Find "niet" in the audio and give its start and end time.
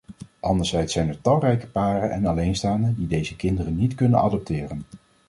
3.75-3.95